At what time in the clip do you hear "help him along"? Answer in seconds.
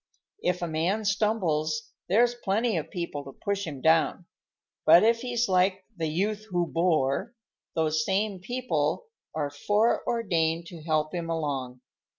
10.81-11.81